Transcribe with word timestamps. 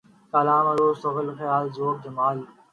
کلام، 0.31 0.65
عَرُوض، 0.71 0.97
تغزل، 1.03 1.27
خیال، 1.39 1.65
ذوق، 1.75 1.95
جمال 2.03 2.37